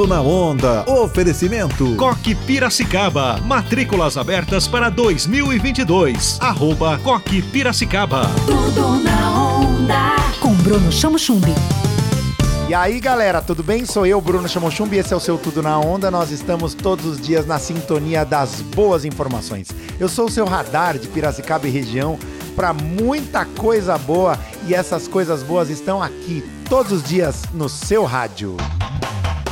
Tudo 0.00 0.14
na 0.14 0.22
onda. 0.22 0.82
Oferecimento. 0.90 1.94
Coque 1.96 2.34
Piracicaba. 2.34 3.38
Matrículas 3.44 4.16
abertas 4.16 4.66
para 4.66 4.88
2022. 4.88 6.38
Arroba 6.40 6.98
Coque 7.04 7.42
Piracicaba. 7.42 8.22
Tudo 8.46 8.96
na 9.04 9.58
onda. 9.58 10.16
Com 10.40 10.54
Bruno 10.54 10.90
Chamo 10.90 11.18
Chumbi. 11.18 11.54
E 12.66 12.72
aí, 12.72 12.98
galera, 12.98 13.42
tudo 13.42 13.62
bem? 13.62 13.84
Sou 13.84 14.06
eu, 14.06 14.18
Bruno 14.22 14.48
Chamochumbi, 14.48 14.96
esse 14.96 15.12
é 15.12 15.16
o 15.16 15.20
seu 15.20 15.36
Tudo 15.36 15.62
na 15.62 15.78
Onda. 15.78 16.10
Nós 16.10 16.30
estamos 16.30 16.72
todos 16.72 17.04
os 17.04 17.20
dias 17.20 17.44
na 17.44 17.58
sintonia 17.58 18.24
das 18.24 18.62
boas 18.62 19.04
informações. 19.04 19.68
Eu 19.98 20.08
sou 20.08 20.28
o 20.28 20.30
seu 20.30 20.46
radar 20.46 20.96
de 20.96 21.08
Piracicaba 21.08 21.68
e 21.68 21.70
região 21.70 22.18
para 22.56 22.72
muita 22.72 23.44
coisa 23.44 23.98
boa 23.98 24.38
e 24.66 24.74
essas 24.74 25.06
coisas 25.06 25.42
boas 25.42 25.68
estão 25.68 26.02
aqui 26.02 26.42
todos 26.70 26.90
os 26.90 27.02
dias 27.02 27.42
no 27.52 27.68
seu 27.68 28.04
rádio. 28.04 28.56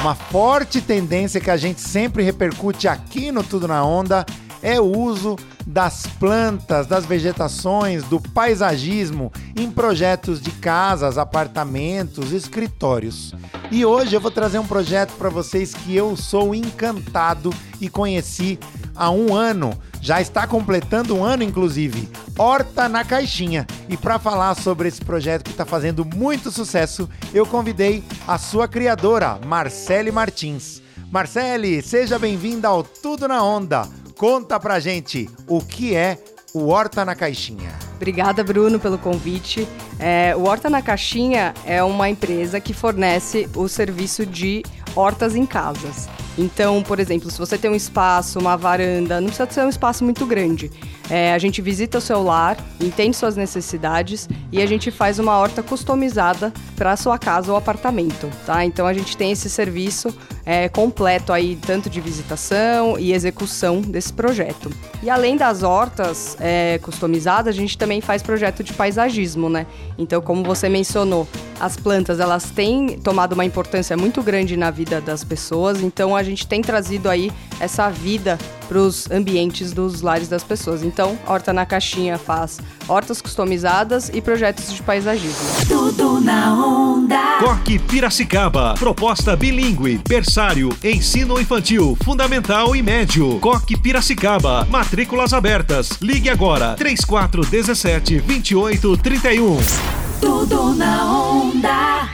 Uma 0.00 0.14
forte 0.14 0.80
tendência 0.80 1.42
que 1.42 1.50
a 1.50 1.58
gente 1.58 1.82
sempre 1.82 2.22
repercute 2.22 2.88
aqui 2.88 3.30
no 3.30 3.44
Tudo 3.44 3.68
na 3.68 3.84
Onda 3.84 4.24
é 4.62 4.80
o 4.80 4.84
uso 4.84 5.36
das 5.66 6.06
plantas, 6.18 6.86
das 6.86 7.04
vegetações, 7.04 8.02
do 8.04 8.18
paisagismo 8.18 9.30
em 9.54 9.70
projetos 9.70 10.40
de 10.40 10.52
casas, 10.52 11.18
apartamentos, 11.18 12.32
escritórios. 12.32 13.34
E 13.70 13.84
hoje 13.84 14.16
eu 14.16 14.22
vou 14.22 14.30
trazer 14.30 14.58
um 14.58 14.66
projeto 14.66 15.12
para 15.18 15.28
vocês 15.28 15.74
que 15.74 15.94
eu 15.94 16.16
sou 16.16 16.54
encantado 16.54 17.52
e 17.78 17.90
conheci 17.90 18.58
há 18.96 19.10
um 19.10 19.34
ano. 19.34 19.78
Já 20.00 20.18
está 20.18 20.46
completando 20.46 21.14
um 21.14 21.22
ano, 21.22 21.42
inclusive. 21.42 22.08
Horta 22.42 22.88
na 22.88 23.04
Caixinha. 23.04 23.66
E 23.86 23.98
para 23.98 24.18
falar 24.18 24.54
sobre 24.54 24.88
esse 24.88 25.04
projeto 25.04 25.44
que 25.44 25.50
está 25.50 25.66
fazendo 25.66 26.06
muito 26.06 26.50
sucesso, 26.50 27.06
eu 27.34 27.44
convidei 27.44 28.02
a 28.26 28.38
sua 28.38 28.66
criadora, 28.66 29.38
Marcele 29.44 30.10
Martins. 30.10 30.80
Marcele, 31.12 31.82
seja 31.82 32.18
bem-vinda 32.18 32.66
ao 32.66 32.82
Tudo 32.82 33.28
na 33.28 33.44
Onda. 33.44 33.86
Conta 34.16 34.58
pra 34.58 34.80
gente 34.80 35.28
o 35.46 35.60
que 35.60 35.94
é 35.94 36.16
o 36.54 36.68
Horta 36.68 37.04
na 37.04 37.14
Caixinha. 37.14 37.72
Obrigada, 37.96 38.42
Bruno, 38.42 38.80
pelo 38.80 38.96
convite. 38.96 39.68
É, 39.98 40.34
o 40.34 40.44
Horta 40.44 40.70
na 40.70 40.80
Caixinha 40.80 41.52
é 41.66 41.82
uma 41.82 42.08
empresa 42.08 42.58
que 42.58 42.72
fornece 42.72 43.50
o 43.54 43.68
serviço 43.68 44.24
de 44.24 44.62
hortas 44.96 45.36
em 45.36 45.44
casas. 45.44 46.08
Então, 46.38 46.82
por 46.82 46.98
exemplo, 47.00 47.30
se 47.30 47.38
você 47.38 47.58
tem 47.58 47.70
um 47.70 47.74
espaço, 47.74 48.38
uma 48.38 48.56
varanda, 48.56 49.20
não 49.20 49.28
precisa 49.28 49.50
ser 49.50 49.64
um 49.64 49.68
espaço 49.68 50.04
muito 50.04 50.24
grande. 50.24 50.70
É, 51.08 51.32
a 51.32 51.38
gente 51.38 51.60
visita 51.60 51.98
o 51.98 52.00
seu 52.00 52.22
lar, 52.22 52.56
entende 52.80 53.16
suas 53.16 53.36
necessidades 53.36 54.28
e 54.52 54.62
a 54.62 54.66
gente 54.66 54.90
faz 54.90 55.18
uma 55.18 55.36
horta 55.36 55.62
customizada 55.62 56.52
para 56.76 56.96
sua 56.96 57.18
casa 57.18 57.50
ou 57.50 57.58
apartamento, 57.58 58.30
tá? 58.46 58.64
Então 58.64 58.86
a 58.86 58.92
gente 58.92 59.16
tem 59.16 59.32
esse 59.32 59.50
serviço 59.50 60.14
é, 60.50 60.68
completo 60.68 61.32
aí, 61.32 61.56
tanto 61.64 61.88
de 61.88 62.00
visitação 62.00 62.98
e 62.98 63.12
execução 63.12 63.80
desse 63.80 64.12
projeto. 64.12 64.68
E 65.00 65.08
além 65.08 65.36
das 65.36 65.62
hortas 65.62 66.36
é, 66.40 66.76
customizadas, 66.82 67.54
a 67.54 67.56
gente 67.56 67.78
também 67.78 68.00
faz 68.00 68.20
projeto 68.20 68.64
de 68.64 68.72
paisagismo, 68.72 69.48
né? 69.48 69.64
Então, 69.96 70.20
como 70.20 70.42
você 70.42 70.68
mencionou, 70.68 71.28
as 71.60 71.76
plantas 71.76 72.18
elas 72.18 72.50
têm 72.50 72.98
tomado 72.98 73.34
uma 73.34 73.44
importância 73.44 73.96
muito 73.96 74.24
grande 74.24 74.56
na 74.56 74.72
vida 74.72 75.00
das 75.00 75.22
pessoas, 75.22 75.82
então 75.82 76.16
a 76.16 76.22
gente 76.24 76.44
tem 76.44 76.60
trazido 76.60 77.08
aí 77.08 77.30
essa 77.60 77.90
vida 77.90 78.38
para 78.68 78.78
os 78.78 79.10
ambientes 79.10 79.72
dos 79.72 80.00
lares 80.00 80.28
das 80.28 80.42
pessoas. 80.42 80.82
Então, 80.82 81.18
Horta 81.26 81.52
na 81.52 81.66
Caixinha 81.66 82.18
faz 82.18 82.58
hortas 82.88 83.20
customizadas 83.20 84.10
e 84.12 84.20
projetos 84.20 84.72
de 84.72 84.82
paisagismo. 84.82 85.46
Tudo 85.68 86.20
na 86.20 86.54
onda. 86.54 87.38
Coque 87.40 87.78
Piracicaba. 87.78 88.74
Proposta 88.78 89.36
bilíngue, 89.36 90.00
berçário, 90.08 90.70
ensino 90.82 91.40
infantil, 91.40 91.96
fundamental 92.04 92.74
e 92.74 92.82
médio. 92.82 93.38
Coque 93.40 93.76
Piracicaba. 93.76 94.64
Matrículas 94.70 95.32
abertas. 95.32 95.90
Ligue 96.00 96.30
agora. 96.30 96.74
3417 96.76 98.20
2831. 98.20 99.99
Tudo 100.20 100.74
na 100.74 101.12
onda. 101.12 102.08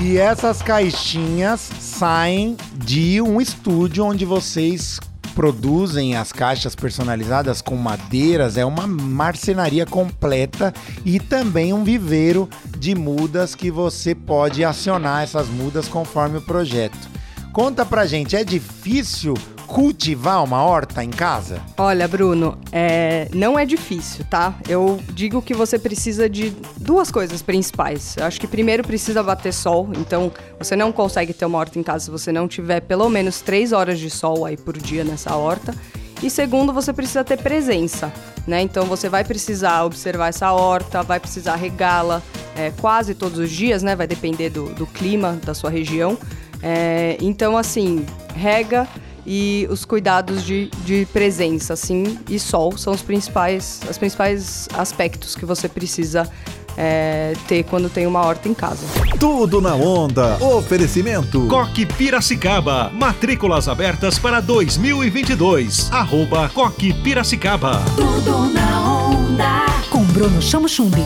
E 0.00 0.18
essas 0.18 0.60
caixinhas 0.60 1.60
saem 1.80 2.56
de 2.74 3.20
um 3.20 3.40
estúdio 3.40 4.04
onde 4.04 4.24
vocês 4.24 4.98
produzem 5.34 6.16
as 6.16 6.32
caixas 6.32 6.74
personalizadas 6.74 7.62
com 7.62 7.76
madeiras, 7.76 8.56
é 8.56 8.64
uma 8.64 8.86
marcenaria 8.86 9.86
completa 9.86 10.74
e 11.04 11.18
também 11.18 11.72
um 11.72 11.84
viveiro 11.84 12.48
de 12.76 12.94
mudas 12.94 13.54
que 13.54 13.70
você 13.70 14.14
pode 14.14 14.64
acionar 14.64 15.22
essas 15.22 15.48
mudas 15.48 15.88
conforme 15.88 16.38
o 16.38 16.42
projeto. 16.42 17.08
Conta 17.52 17.84
pra 17.84 18.06
gente, 18.06 18.34
é 18.34 18.44
difícil 18.44 19.34
cultivar 19.72 20.44
uma 20.44 20.62
horta 20.62 21.02
em 21.02 21.08
casa? 21.08 21.62
Olha, 21.78 22.06
Bruno, 22.06 22.58
é, 22.70 23.26
não 23.32 23.58
é 23.58 23.64
difícil, 23.64 24.22
tá? 24.28 24.54
Eu 24.68 25.00
digo 25.14 25.40
que 25.40 25.54
você 25.54 25.78
precisa 25.78 26.28
de 26.28 26.50
duas 26.76 27.10
coisas 27.10 27.40
principais. 27.40 28.14
Eu 28.18 28.26
acho 28.26 28.38
que 28.38 28.46
primeiro 28.46 28.84
precisa 28.84 29.22
bater 29.22 29.52
sol, 29.52 29.88
então 29.96 30.30
você 30.58 30.76
não 30.76 30.92
consegue 30.92 31.32
ter 31.32 31.46
uma 31.46 31.56
horta 31.56 31.78
em 31.78 31.82
casa 31.82 32.04
se 32.04 32.10
você 32.10 32.30
não 32.30 32.46
tiver 32.46 32.80
pelo 32.80 33.08
menos 33.08 33.40
três 33.40 33.72
horas 33.72 33.98
de 33.98 34.10
sol 34.10 34.44
aí 34.44 34.58
por 34.58 34.76
dia 34.76 35.04
nessa 35.04 35.34
horta. 35.34 35.74
E 36.22 36.28
segundo, 36.28 36.70
você 36.70 36.92
precisa 36.92 37.24
ter 37.24 37.38
presença, 37.38 38.12
né? 38.46 38.60
Então 38.60 38.84
você 38.84 39.08
vai 39.08 39.24
precisar 39.24 39.84
observar 39.84 40.28
essa 40.28 40.52
horta, 40.52 41.02
vai 41.02 41.18
precisar 41.18 41.56
regá-la 41.56 42.20
é, 42.54 42.70
quase 42.78 43.14
todos 43.14 43.38
os 43.38 43.50
dias, 43.50 43.82
né? 43.82 43.96
Vai 43.96 44.06
depender 44.06 44.50
do, 44.50 44.66
do 44.74 44.86
clima 44.86 45.40
da 45.42 45.54
sua 45.54 45.70
região. 45.70 46.18
É, 46.62 47.16
então, 47.20 47.56
assim, 47.56 48.04
rega 48.36 48.86
e 49.26 49.66
os 49.70 49.84
cuidados 49.84 50.44
de, 50.44 50.68
de 50.84 51.06
presença, 51.12 51.74
assim, 51.74 52.18
e 52.28 52.38
sol 52.38 52.76
são 52.76 52.92
os 52.92 53.02
principais, 53.02 53.80
os 53.88 53.98
principais 53.98 54.68
aspectos 54.76 55.34
que 55.36 55.44
você 55.44 55.68
precisa 55.68 56.28
é, 56.76 57.34
ter 57.46 57.64
quando 57.64 57.88
tem 57.88 58.06
uma 58.06 58.20
horta 58.20 58.48
em 58.48 58.54
casa. 58.54 58.84
Tudo 59.18 59.60
na 59.60 59.74
onda. 59.74 60.36
Oferecimento. 60.42 61.46
Coque 61.46 61.86
Piracicaba. 61.86 62.90
Matrículas 62.92 63.68
abertas 63.68 64.18
para 64.18 64.40
2022. 64.40 65.92
Arroba 65.92 66.48
Coque 66.48 66.92
Piracicaba. 66.92 67.82
Tudo 67.96 68.52
na 68.52 69.08
onda. 69.08 69.66
Com 69.90 70.04
Bruno 70.04 70.40
Chamo 70.40 70.68
Chumbi. 70.68 71.04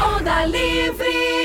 Onda 0.00 0.46
livre. 0.46 1.43